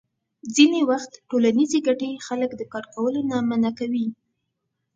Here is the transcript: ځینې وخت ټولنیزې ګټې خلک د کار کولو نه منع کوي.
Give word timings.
ځینې 0.55 0.79
وخت 0.89 1.11
ټولنیزې 1.29 1.79
ګټې 1.87 2.09
خلک 2.25 2.51
د 2.55 2.61
کار 2.73 2.85
کولو 2.93 3.21
نه 3.29 3.37
منع 3.49 3.71
کوي. 3.79 4.07